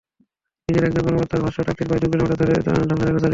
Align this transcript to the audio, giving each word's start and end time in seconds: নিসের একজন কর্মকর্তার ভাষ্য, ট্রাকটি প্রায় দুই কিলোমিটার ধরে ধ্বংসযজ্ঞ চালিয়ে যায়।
নিসের 0.69 0.85
একজন 0.87 1.03
কর্মকর্তার 1.05 1.43
ভাষ্য, 1.45 1.57
ট্রাকটি 1.57 1.83
প্রায় 1.87 1.99
দুই 2.01 2.09
কিলোমিটার 2.11 2.39
ধরে 2.41 2.53
ধ্বংসযজ্ঞ 2.57 2.99
চালিয়ে 3.01 3.13
যায়। 3.15 3.29